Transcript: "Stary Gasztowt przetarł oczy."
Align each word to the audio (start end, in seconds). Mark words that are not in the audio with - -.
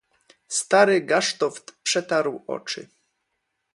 "Stary 0.47 1.01
Gasztowt 1.01 1.71
przetarł 1.83 2.43
oczy." 2.47 2.89